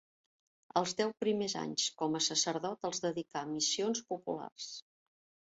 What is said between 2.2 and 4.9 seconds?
sacerdot els dedicà a missions populars.